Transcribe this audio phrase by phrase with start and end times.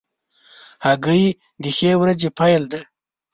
[0.85, 1.23] هګۍ
[1.63, 2.81] د ښې ورځې پیل دی.